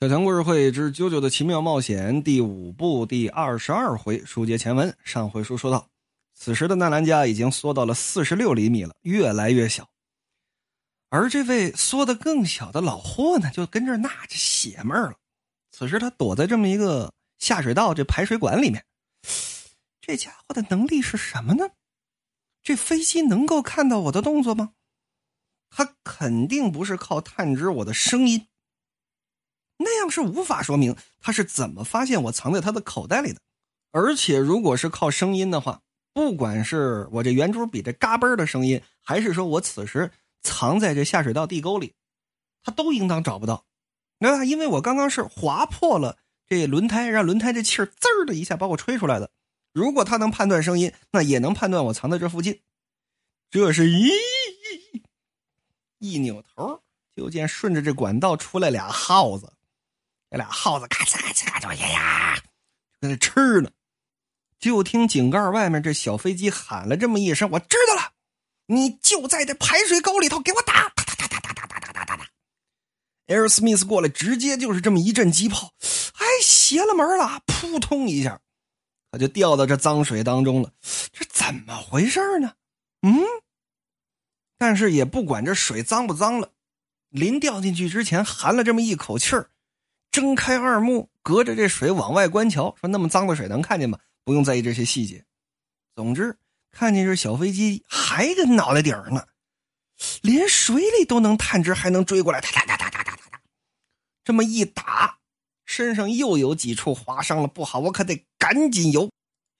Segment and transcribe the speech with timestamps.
[0.00, 4.96] 小强故事会之《九九的奇妙冒险》第五部第二十二回，书接前文。
[5.02, 5.88] 上回书说到，
[6.34, 9.88] 此时的纳兰家已经缩到了四十六厘米了，越来越小。
[11.08, 15.14] 而这位缩的更小的老霍呢，就跟这纳着邪闷了。
[15.72, 18.84] 此时他躲在这么一个下水道这排水管里面。
[20.00, 21.70] 这家伙的能力是什么呢？
[22.62, 24.74] 这飞机能够看到我的动作吗？
[25.68, 28.46] 他肯定不是靠探知我的声音。
[29.78, 33.40] 那样是无法说明他是怎么发现我藏在他的口袋里的，
[33.90, 35.80] 而且如果是靠声音的话，
[36.12, 40.10] 不管是我这圆珠笔这嘎嘣的声音，还是说我此时
[40.42, 41.94] 藏在这下水道地沟里，
[42.62, 43.64] 他都应当找不到，
[44.18, 44.44] 那？
[44.44, 49.30] 因为我刚刚是划破了这轮胎，让轮胎这气儿滋儿的一下把我吹出来的。
[49.72, 52.60] 如果他能判断声音，那也能判断我藏在这附近。
[53.50, 54.10] 这是一
[55.98, 56.82] 一扭头，
[57.14, 59.52] 就见顺着这管道出来俩耗子。
[60.30, 62.42] 这俩耗子咔嚓咔嚓咔哧呀呀，
[63.00, 63.70] 搁那吃呢。
[64.58, 68.12] 就听井盖外面这小飞机喊了这么一声：“我知道了，
[68.66, 72.26] 你就在这排水沟里头给我打！”哒哒哒哒哒哒哒哒哒哒。
[73.28, 75.72] 艾尔斯密斯过来，直接就是这么一阵机炮，
[76.14, 77.40] 哎，邪了门了！
[77.46, 78.40] 扑通一下，
[79.12, 80.72] 他就掉到这脏水当中了。
[81.12, 82.54] 这怎么回事呢？
[83.02, 83.22] 嗯，
[84.58, 86.50] 但是也不管这水脏不脏了，
[87.10, 89.50] 临掉进去之前含了这么一口气儿。
[90.10, 93.98] 睁开二目，隔着这水往外观瞧，说：“那么脏的水能看见吗？
[94.24, 95.24] 不用在意这些细节。
[95.94, 96.38] 总之，
[96.70, 99.26] 看见这小飞机还跟脑袋顶呢，
[100.22, 103.40] 连水里都能探知，还能追过来，哒哒哒哒哒哒哒哒。
[104.24, 105.18] 这么一打，
[105.64, 109.10] 身上又有几处划伤了，不好，我可得赶紧游。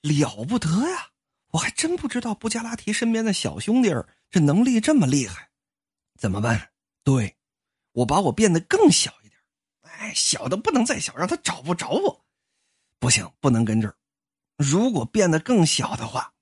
[0.03, 1.09] 了不得呀！
[1.51, 3.91] 我还真不知道布加拉提身边的小兄弟
[4.31, 5.51] 这能力这么厉害。
[6.19, 6.71] 怎么办？
[7.05, 7.37] 对，
[7.93, 9.13] 我把我变得更小。”
[9.99, 12.25] 哎小的不能再小让他找不着我。
[12.99, 13.95] 不行不能跟这
[14.57, 16.33] 如果变得更小的话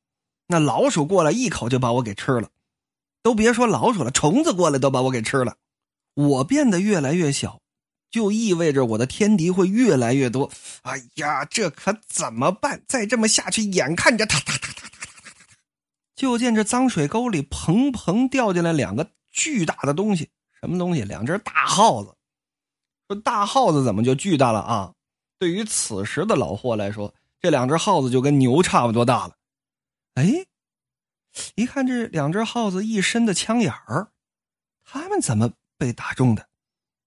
[0.47, 2.51] 那老鼠过来一口就把我给吃了。
[3.23, 5.57] 都别说老鼠了虫子过来都把我给吃了。
[6.15, 7.61] 我变得越来越小
[8.11, 10.51] 就意味着我的天敌会越来越多。
[10.83, 12.83] 哎呀这可怎么办？
[12.87, 14.41] 再这么下去眼看着它
[16.15, 20.31] 就见这脏水沟里砰砰掉进来两个巨大的东西
[20.61, 21.03] 什么东西？
[21.03, 22.16] 两只大耗子
[23.09, 24.95] 说大耗子怎么就巨大了啊？
[25.39, 29.37] 对于此时的老霍来说，这两只耗子就跟牛差不多大了。
[30.15, 30.47] 哎，
[31.55, 34.09] 一看这两只耗子一身的枪眼儿，
[34.83, 36.49] 他们怎么被打中的？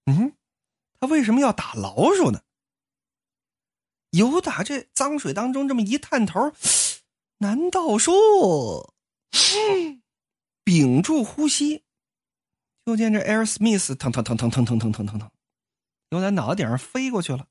[0.06, 0.34] 嗯，
[1.00, 2.42] 他为什么要打老鼠呢？
[4.12, 6.52] 有打这脏水当中这么一探头，
[7.40, 8.94] 难道说，
[10.64, 11.84] 屏住呼吸，
[12.86, 15.31] 就见这艾尔斯密斯腾腾腾腾腾腾腾腾腾腾。
[16.09, 17.47] 由咱脑袋顶上飞过去了，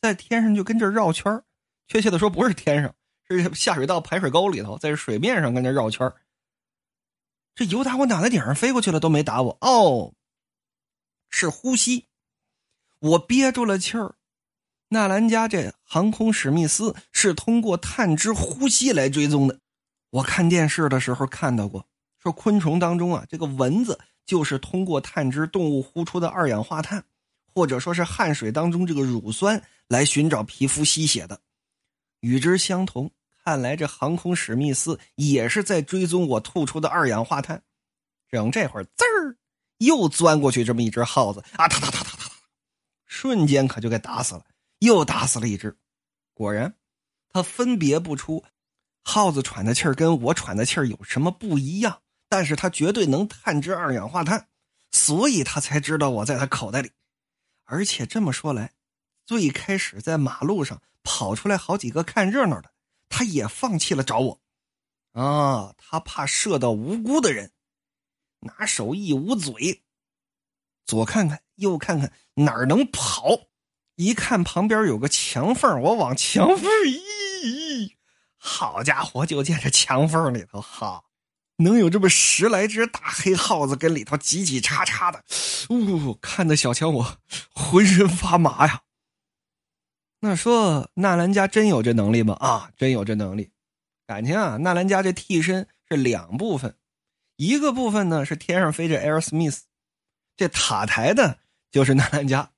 [0.00, 1.42] 在天上就跟这绕圈
[1.86, 2.94] 确切的说不是天上，
[3.28, 6.12] 是下水道排水沟里头，在水面上跟这绕圈
[7.54, 10.14] 这油打我脑袋顶上飞过去了都没打我哦，
[11.30, 12.06] 是呼吸，
[12.98, 14.16] 我憋住了气儿。
[14.88, 19.60] 纳兰家这航空史密斯是通过探知呼吸来追踪的。
[20.10, 21.86] 我看电视的时候看到过，
[22.18, 27.04] 说昆虫当中啊，这个蚊子就是通过探知动物呼出的二氧化碳。
[27.54, 31.40] 或者说是汗水当中这个乳酸来寻找皮肤吸血的，
[32.20, 33.12] 与之相同，
[33.44, 37.62] 看来这航空史密斯也是在追踪我吐出的二氧化碳。
[38.28, 39.36] 整这会儿，滋儿
[39.78, 42.32] 又钻过去这么一只耗子啊，哒哒哒哒哒哒，
[43.06, 44.44] 瞬间可就给打死了，
[44.80, 45.76] 又打死了一只。
[46.32, 46.74] 果然，
[47.28, 48.42] 他分别不出
[49.04, 54.48] 耗子喘的气儿跟我喘的气儿有什么不一样，但是他绝对能探知二氧化碳，
[54.90, 56.90] 所以他才知道我在他口袋里。
[57.64, 58.72] 而且这么说来，
[59.26, 62.72] 最开始在马路上跑出来好几个看热闹的，
[63.08, 64.40] 他也放弃了找我，
[65.12, 67.52] 啊，他怕射到无辜的人，
[68.40, 69.82] 拿手一捂嘴，
[70.84, 73.48] 左看看右看看哪儿能跑，
[73.96, 77.96] 一看旁边有个墙缝，我往墙缝一，
[78.36, 81.04] 好家伙，就见这墙缝里头哈。
[81.58, 85.22] 能有这么十来只大黑耗子跟里头挤挤叉叉的，
[85.70, 87.18] 呜，看得小强我
[87.54, 88.82] 浑身发麻呀。
[90.20, 92.34] 那说纳兰家真有这能力吗？
[92.40, 93.50] 啊，真有这能力。
[94.06, 96.76] 感情啊，纳兰家这替身是两部分，
[97.36, 99.60] 一个部分呢是天上飞着 Air Smith，，
[100.36, 101.38] 这塔台的
[101.70, 102.50] 就是纳兰家。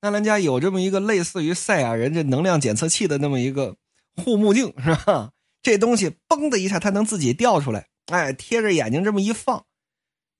[0.00, 3.76] 纳兰家有这么一个类似于赛亚人这能量检测器的那么一个
[4.16, 5.32] 护目镜，是吧？
[5.62, 7.88] 这东西嘣的一下，它能自己掉出来。
[8.06, 9.64] 哎，贴着眼睛这么一放，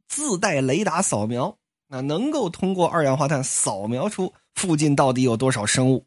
[0.07, 1.59] 自带雷达扫描
[1.89, 6.07] 啊，能够通过二氧化碳扫描出附近到底有多少生物。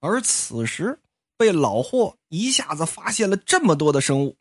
[0.00, 0.98] 而此时
[1.36, 4.36] 被老霍一下子发现了这么多的生物，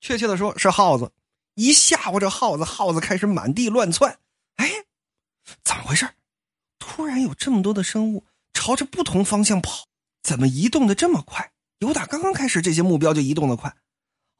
[0.00, 1.12] 确切的说是耗子，
[1.54, 4.18] 一吓唬这耗子，耗子开始满地乱窜。
[4.56, 4.70] 哎，
[5.62, 6.08] 怎么回事？
[6.78, 9.86] 突然有这么多的生物朝着不同方向跑，
[10.22, 11.52] 怎么移动的这么快？
[11.78, 13.76] 有打刚刚开始，这些目标就移动的快。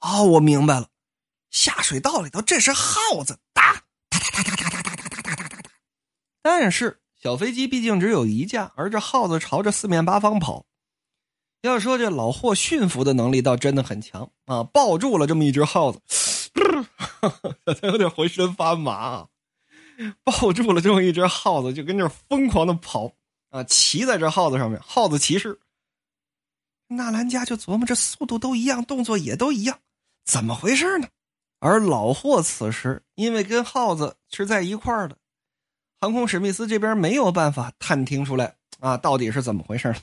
[0.07, 0.89] 哦，我明白了，
[1.51, 3.75] 下水道里头这是耗子，打，
[4.09, 5.71] 哒哒哒哒哒哒哒哒哒哒哒哒。
[6.43, 10.65] 但是小飞机毕竟只有一架，而这耗子朝着四面八方跑。
[11.63, 16.01] 要说这老霍驯服的能力倒真的很强啊，抱住了这么一只耗子，
[17.81, 18.93] 他有点浑身发麻。
[18.93, 19.29] 啊
[20.23, 23.11] 抱住了这么一只耗子，就跟这疯狂的跑
[23.49, 25.59] 啊，骑在这耗子上面，耗子骑士。
[26.89, 29.81] 纳兰家就琢磨，这速度都一样，动作也都一样，
[30.27, 31.09] 怎么回事呢？
[31.59, 35.17] 而老霍此时因为跟耗子是在一块儿的，
[35.99, 39.95] 航空史密斯这边没有办法探听出来啊，到底是怎么回事？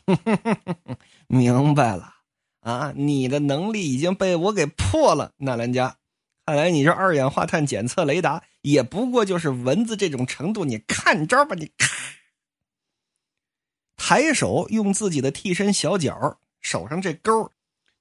[1.28, 2.16] 明白了
[2.62, 5.98] 啊，你的能力已经被我给破了，纳兰家。
[6.46, 11.56] 看来你这二氧化碳检测雷达也不过就是蚊子这种程度，你看招吧！
[11.56, 11.88] 你咔，
[13.96, 17.52] 抬手用自己的替身小脚手上这钩，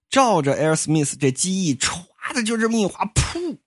[0.08, 3.58] 照着 Air Smith 这机翼歘的就这么一划，噗！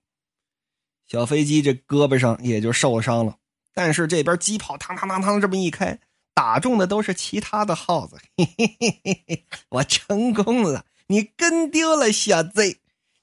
[1.07, 3.38] 小飞机这胳膊上也就受伤了。
[3.73, 6.00] 但是这边机炮嘡嘡嘡嘡这么一开，
[6.33, 8.17] 打中的都是其他的耗子。
[8.38, 12.79] 嘿嘿嘿嘿嘿，我成功了，你跟丢了，小贼。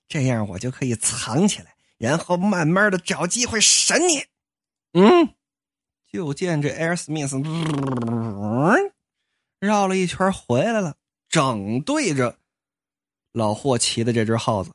[0.09, 4.25] 这样我就可以藏起来，然后慢慢的找机会审你。
[4.93, 5.35] 嗯，
[6.07, 7.43] 就见这艾尔斯密斯
[9.59, 10.97] 绕了一圈回来了，
[11.31, 12.37] 正对着
[13.33, 14.71] 老霍骑的这只耗子。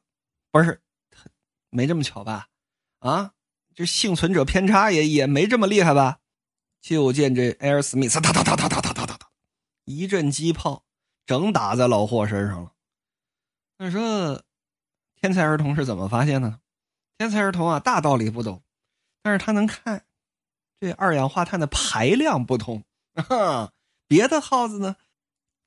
[0.58, 0.82] 不是，
[1.70, 2.48] 没这么巧吧？
[3.00, 3.34] 啊，
[3.76, 6.20] 这幸存者偏差也也没这么厉害吧？
[6.82, 9.30] 就见这艾尔斯密斯哒哒哒哒哒哒哒哒，
[9.86, 10.84] 一阵机炮
[11.26, 12.74] 整打在老霍身上了。
[13.78, 14.44] 那说。
[15.20, 16.60] 天才儿童是怎么发现的呢？
[17.18, 18.62] 天才儿童啊，大道理不懂，
[19.24, 20.06] 但是他能看
[20.80, 22.84] 这二氧化碳的排量不同。
[23.16, 23.72] 啊
[24.08, 24.96] 别的耗子呢，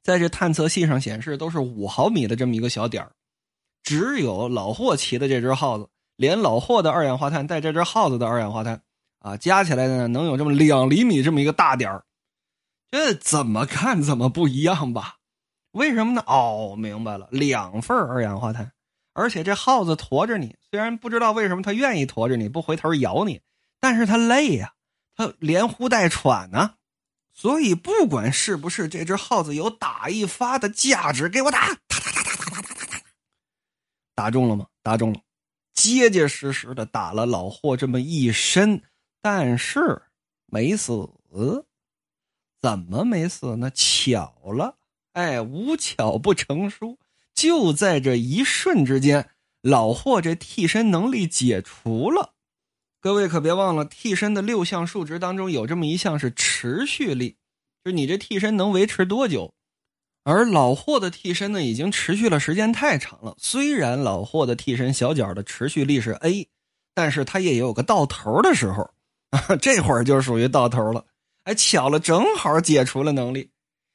[0.05, 3.13] 在这探测器上显示都是五毫米的这么一个小点儿，
[3.91, 8.83] 只有老霍骑的这只耗子连老霍的二氧化碳带这只耗子的二氧化碳
[9.19, 12.05] 啊加起来呢能有这么两厘米这么一个大点儿
[12.89, 15.17] 这怎么看怎么不一样吧。
[15.73, 16.23] 为什么呢？
[16.29, 18.71] 哦明白了两份二氧化碳
[19.13, 23.41] 而且这耗子驮着你虽然不知道为什么它愿意驮着你不回头咬你
[23.81, 24.75] 但是它累呀
[25.17, 26.75] 它连呼带喘呢
[27.35, 31.77] 所以不管是不是这只耗子有打一发的价值给我打
[34.21, 34.67] 打中了吗？
[34.83, 35.21] 打中了，
[35.73, 38.83] 结结实实的打了老霍这么一身，
[39.23, 40.03] 但是
[40.45, 41.09] 没死。
[42.61, 43.71] 怎么没死呢？
[43.71, 44.77] 巧了，
[45.15, 46.99] 哎，无巧不成书。
[47.33, 49.31] 就在这一瞬之间，
[49.63, 52.35] 老霍这替身能力解除了。
[53.01, 57.39] 各位可别忘了，替身的六项数值当中有这么一项是持续力，
[57.83, 59.55] 就是你这替身能维持多久。
[60.23, 63.35] 而老霍的替身呢，已经持续了时间太长了。
[63.39, 66.49] 虽然老霍的替身小脚的持续力是 A，
[66.95, 68.91] 但是他也有个到头的时候，
[69.31, 71.07] 啊 这会儿就属于到头了。
[71.45, 73.51] 哎，巧了，正好解除了能力，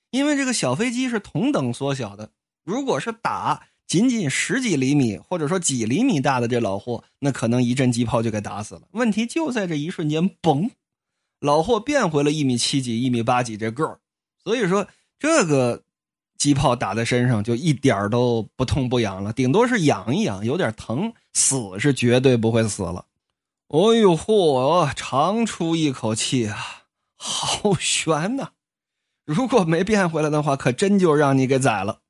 [0.09, 2.31] 因为这个小飞机是同等缩小的。
[2.63, 8.81] 如果是打仅仅十几厘米或者说几厘米大的这老霍，那可能一阵机炮就给打死了。
[8.91, 10.71] 问题就在这一瞬间，嘣，
[11.39, 13.99] 老霍变回了一米七几、一米八几这个儿。
[14.43, 14.87] 所以说，
[15.19, 15.83] 这个
[16.37, 23.05] 机炮打在身上就一点都不痛不痒了，顶多是痒一痒，有点疼，死是绝对不会死了。
[23.69, 26.83] 哎呦嚯，长出一口气啊，
[27.17, 28.49] 好悬呐！
[29.25, 32.01] 如果没变回来的话，可真就让你给宰了。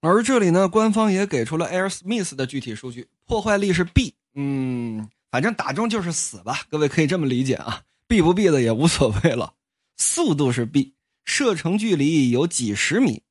[0.00, 9.54] 而这里呢，官方也给出了 Air Smith 的具体数据，破坏力是 B，嗯，反正打中就是死吧，各位可以这么理解啊，B 不 B 的也无所谓了。
[9.96, 13.22] 速度是 B，射程距离有几十米，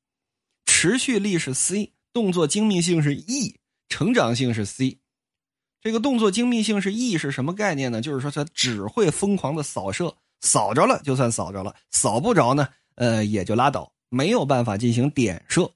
[0.83, 4.99] 持续力是 C，动作精密性是 E，成长性是 C。
[5.79, 8.01] 这个动作精密性是 E 是什么概念呢？
[8.01, 15.71] 就是说它只会疯狂的扫射，扫着了就算扫着了，扫不着呢，呃，也就拉倒，没有办法进行点射。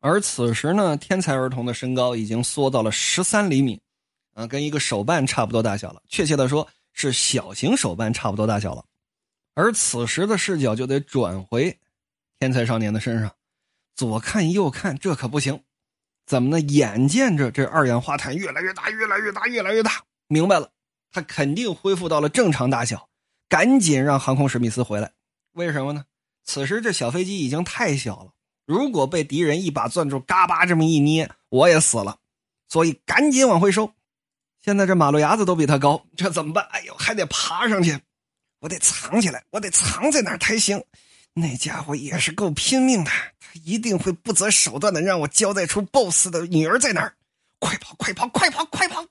[0.00, 3.80] 而此时呢，天才儿童的身高已经缩到了十三厘米，
[4.32, 6.02] 啊，跟一个手办差不多大小了。
[6.08, 8.84] 确切的说，是小型手办差不多大小了。
[9.54, 11.78] 而此时的视角就得转回
[12.40, 13.32] 天才少年的身上，
[13.94, 15.62] 左看右看，这可不行。
[16.26, 16.60] 怎么呢？
[16.60, 20.02] 眼见着这二氧化碳越来越大，越来越大，越来越大。
[20.26, 20.70] 明白了，
[21.12, 23.08] 他肯定恢复到了正常大小。
[23.48, 25.12] 赶紧让航空史密斯回来。
[25.52, 26.04] 为什么呢？
[26.42, 28.32] 此时这小飞机已经太小了，
[28.66, 32.18] 如果被敌人一把攥住，嘎巴这么一捏，我也死了。
[32.68, 33.92] 所以赶紧往回收。
[34.62, 36.66] 现在这马路牙子都比他高，这怎么办？
[36.70, 38.00] 哎呦，还得爬上去，
[38.60, 40.82] 我得藏起来，我得藏在哪儿才行？
[41.34, 43.10] 那家伙也是够拼命的，
[43.40, 47.14] 他一定会不择手段的让我交代出 BOSS 的女儿在哪儿。
[47.58, 49.04] 快跑，快跑，快跑，快跑！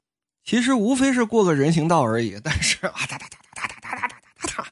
[0.45, 4.67] 其实无非是过个人行道而已，但是啊哒哒哒哒哒哒哒哒哒哒哒，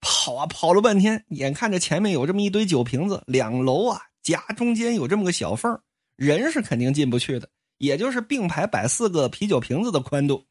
[0.00, 5.80] 跑啊跑了半天，眼看着前面有这么一堆酒瓶子，两楼啊夹中间有这么个小缝
[6.16, 7.48] 人是肯定进不去的。
[7.78, 10.44] 也就是并排摆四个啤酒瓶子的宽度，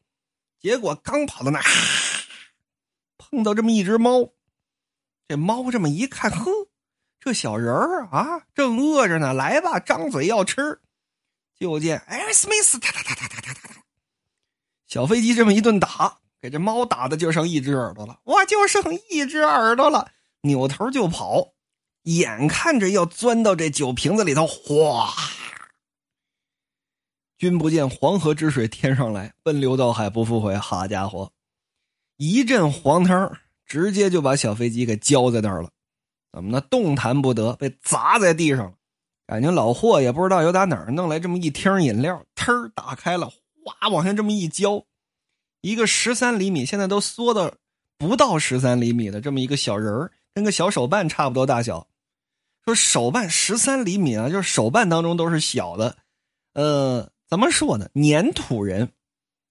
[0.58, 1.64] 结果刚跑到那儿，
[3.18, 4.30] 碰到这么一只猫。
[5.28, 6.50] 这猫这么一看，呵，
[7.20, 10.80] 这小人儿啊，正饿着呢，来吧，张嘴要吃。
[11.54, 13.82] 就见艾尔斯密斯哒哒哒哒哒哒哒哒，
[14.86, 21.52] 小飞机这么一顿打，给这猫打的就剩一只耳朵了，哇，就剩一只耳朵了，扭头就跑，
[22.04, 25.12] 眼看着要钻到这酒瓶子里头，哗！
[27.36, 30.56] 君不见黄河之水天上来，奔流到海不复回。
[30.56, 31.32] 好家伙，
[32.16, 33.36] 一阵黄汤，
[33.68, 35.70] 直接就把小飞机给浇在那儿了。
[36.32, 36.60] 怎么呢？
[36.62, 38.72] 动弹不得，被砸在地上了。
[39.26, 43.30] 感觉老霍也不知道由打哪儿弄来这么一听饮料，忒打开了，
[43.64, 44.84] 哗往下这么一浇，
[45.60, 47.52] 一个十三厘米，现在都缩到
[47.96, 51.86] 不到十三厘米的这么一个小人儿，跟个小手办差不多大小。
[52.64, 55.96] 说手办十三厘米啊，就是手办当中都是小的，
[56.54, 57.10] 呃。
[57.28, 57.86] 怎么说呢？
[57.92, 58.88] 粘土人，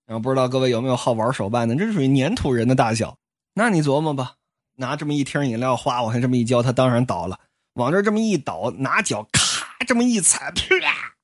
[0.08, 1.76] 然后不知道各位有没有好玩手办的？
[1.76, 3.16] 这是属于粘土人的大小。
[3.58, 4.36] 那你琢磨吧，
[4.76, 7.40] 拿这么一听饮料，哗往下这么一浇，他当然倒了。
[7.74, 11.16] 往这这么一倒，拿脚咔这么一踩，啪，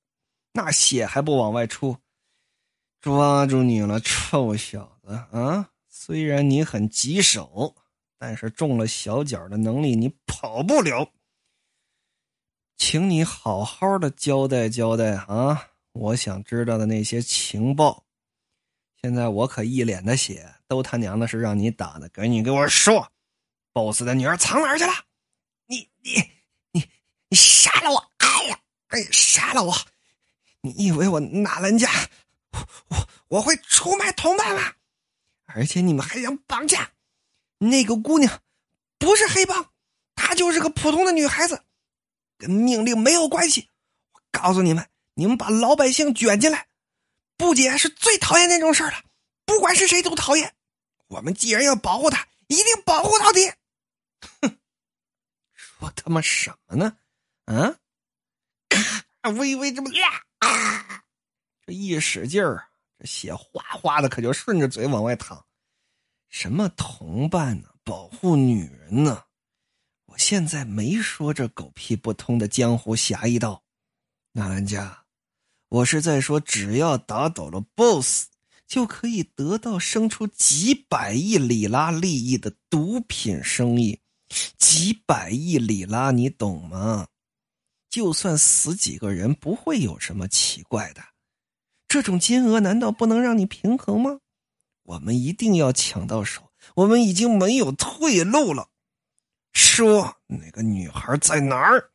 [0.53, 1.95] 那血还不往外出。
[3.01, 5.69] 抓住你了，臭小子啊！
[5.87, 7.75] 虽然你很棘手，
[8.17, 11.11] 但是中了小脚的能力，你跑不了。
[12.77, 15.67] 请你好好的交代交代啊！
[15.91, 18.05] 我想知道的那些情报，
[19.03, 22.09] 现在我可一脸的血，都他娘的是让你打的！
[22.09, 23.07] 赶紧给我说
[23.73, 24.91] ，boss 的女儿藏哪儿去了？
[25.67, 26.31] 你你
[26.71, 26.89] 你
[27.29, 28.11] 你杀了我！
[28.17, 29.75] 哎呀，哎，杀了我！
[30.61, 31.87] 你以为我纳兰家，
[32.53, 34.73] 我我我会出卖同伴吗？
[35.45, 36.89] 而且你们还想绑架
[37.59, 38.41] 那个姑娘？
[38.97, 39.69] 不是黑帮，
[40.15, 41.61] 她就是个普通的女孩子，
[42.39, 43.69] 跟命令没有关系。
[44.13, 44.89] 我告诉你们。
[45.15, 46.65] 你们把老百姓卷进来，
[47.37, 49.03] 布姐是最讨厌那种事儿了，
[49.45, 50.55] 不管是谁都讨厌。
[51.07, 53.51] 我们既然要保护他，一定保护到底。
[54.41, 54.57] 哼，
[55.53, 56.97] 说他妈什么呢？
[57.45, 57.77] 嗯，
[58.69, 59.89] 咔，微微这么
[60.39, 61.03] 啊，
[61.65, 65.45] 这一使劲儿，这血哗哗的，可就顺着嘴往外淌。
[66.29, 67.69] 什么同伴呢？
[67.83, 69.25] 保护女人呢？
[70.05, 73.63] 我现在没说这狗屁不通的江湖侠义道，
[74.31, 75.05] 纳兰家。
[75.69, 78.27] 我是在说，只要打倒了 BOSS，
[78.73, 83.99] 就可以得到生出几百亿里拉利益的毒品生意。
[84.57, 87.05] 几百亿里拉，你懂吗？
[87.91, 91.03] 就算死几个人，不会有什么奇怪的。
[91.87, 94.17] 这种金额难道不能让你平衡吗？
[94.81, 98.69] 我们一定要抢到手，我们已经没有退路了。
[99.51, 101.91] 说那个女孩在哪儿？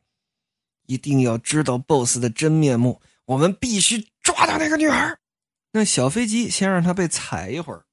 [0.85, 3.01] 一定要知道 BOSS 的真面目。
[3.25, 5.18] 我们必须抓到那个女孩。
[5.71, 7.85] 那小飞机先让他被踩一会儿。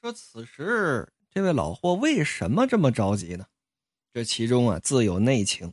[0.00, 3.46] 说此时这位老霍为什么这么着急呢？
[4.12, 5.72] 这其中啊自有内情。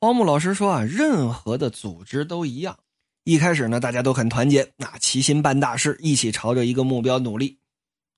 [0.00, 2.78] 荒木老师说啊，任何的组织都一样。
[3.24, 7.58] 一开始呢，大家都很团结，那齐心办大事，一起朝着一个目标努力。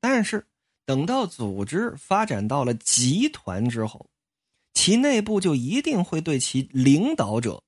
[0.00, 0.46] 但是
[0.86, 4.08] 等到组织发展到了集团之后，
[4.74, 7.62] 其内部就一定会对其领导者。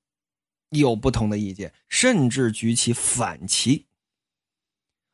[0.69, 3.85] 有不同的意见，甚至举起反旗。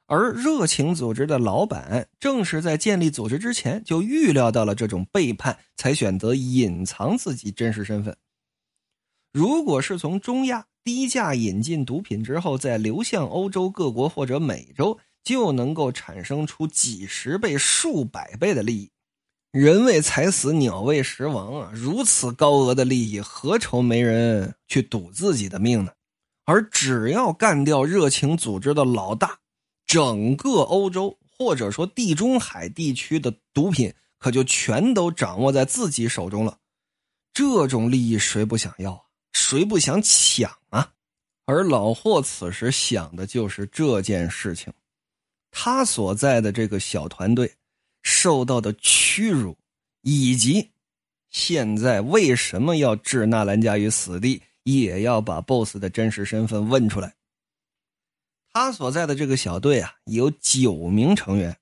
[0.09, 8.17] 而热情组织的老板正是在建立组织之前就预料到了这种背叛，才选择隐藏自己真实身份。
[9.31, 18.89] 如果是从中亚低价引进毒品之后，再流向欧洲各国或者美洲，就能够产生出几十倍、数百倍的利益。
[19.51, 21.71] 人为财死，鸟为食亡啊！
[21.73, 25.91] 如此高额的利益，何愁没人去赌自己的命呢？
[26.45, 29.37] 而只要干掉热情组织的老大，
[29.89, 36.59] 整个欧洲或者说地中海地区的毒品可就全都掌握在自己手中了。
[37.33, 39.01] 这种利益谁不想要啊？
[39.33, 40.91] 谁不想抢啊？
[41.45, 44.71] 而老霍此时想的就是这件事情，
[45.49, 47.51] 他所在的这个小团队。
[48.01, 49.57] 受到的屈辱，
[50.03, 50.69] 以及
[51.29, 57.13] 现在为什么要置纳兰家于死地，也要把 BOSS 的真实身份问出来。
[58.51, 61.57] 他所在的这个小队啊，有九名成员，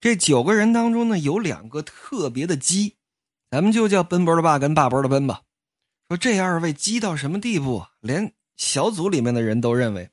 [0.00, 2.96] 这九个人当中呢，有两个特别的鸡，
[3.50, 5.42] 咱们就叫奔波的爸跟霸波的奔吧。
[6.08, 7.84] 说这二位鸡到什么地步？
[8.00, 10.10] 连小组里面的人都认为，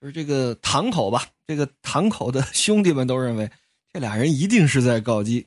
[0.00, 3.50] 就是这个堂口吧，这个堂口的兄弟们都认为，
[3.92, 5.46] 这俩人一定是在告鸡。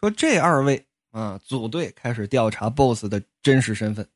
[0.00, 4.08] 说这二位啊，组队开始调查 BOSS 的真实身份。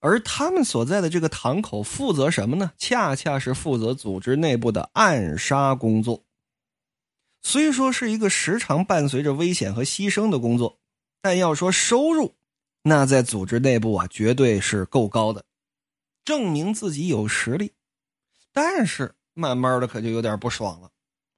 [0.00, 2.72] 而他们所在的这个堂口负责什么呢？
[2.78, 6.24] 恰恰是负责组织内部的暗杀工作。
[7.42, 10.78] 虽说是一个时常伴随着危险和牺牲的工作，
[11.20, 12.34] 但要说收入，
[12.82, 15.44] 那在组织内部啊，绝对是够高的，
[16.24, 17.72] 证明自己有实力。
[18.52, 20.90] 但是慢慢的可就有点不爽了。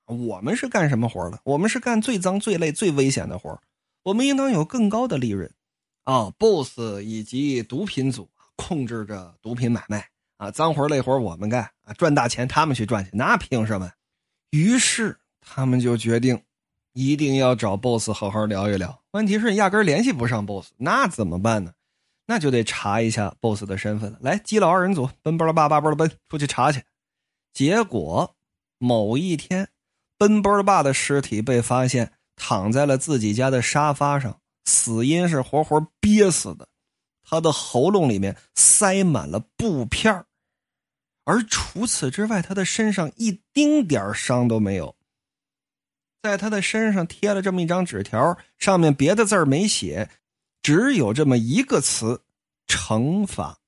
[0.07, 1.41] 我们是干什么活的？
[1.45, 3.61] 我们是干最脏、最累、最危险的活
[4.05, 5.53] 我们应当有更高的利润
[6.05, 8.29] 啊！BOSS 以及毒品组。
[8.57, 10.07] 控制着毒品买卖
[10.37, 13.91] 啊，脏活累活我们干啊，赚大钱他们去赚去，那凭什么？
[14.51, 16.41] 于是他们就决定，
[16.93, 19.03] 一定要找 boss 好好聊一聊。
[19.13, 21.73] 问题是压根联系不上 boss，那怎么办呢？
[22.27, 24.19] 那就得查一下 boss 的身份了。
[24.21, 26.83] 来，基佬二人组，奔波了爸，爸波了奔，出去查去。
[27.53, 28.35] 结果
[28.79, 29.69] 某一天，
[30.17, 36.69] 奔波了爸的尸体被发现躺在了自己家的沙发上，死因是活活憋死的。
[37.33, 40.27] 他的喉咙里面塞满了布片
[41.25, 44.95] 而除此之外，他的身上一丁点伤都没有。
[46.21, 50.11] 在他的身上贴了这么一张纸条，上面别的字没写，
[50.61, 52.21] 只有这么一个词：
[52.67, 53.62] 惩罚。